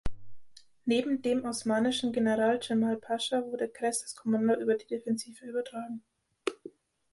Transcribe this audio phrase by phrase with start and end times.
[0.83, 6.01] Neben dem osmanischen General Cemal Pascha wurde Kreß das Kommando über die Defensive übertragen.